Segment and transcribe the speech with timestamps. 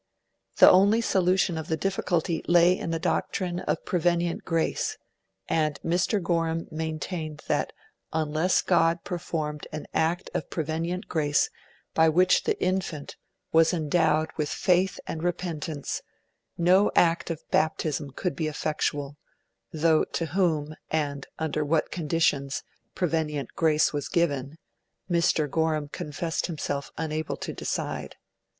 [0.57, 4.97] The only solution of the difficulty lay in the doctrine of prevenient grace;
[5.47, 6.19] and Mr.
[6.19, 7.71] Gorham maintained that
[8.11, 11.51] unless God performed an act of prevenient grace
[11.93, 13.15] by which the infant
[13.51, 16.01] was endowed with faith and repentance,
[16.57, 19.17] no act of baptism could be effectual;
[19.71, 22.63] though to whom, and under what conditions,
[22.95, 24.57] prevenient grace was given,
[25.07, 25.47] Mr.
[25.47, 28.15] Gorham confessed himself unable to decide.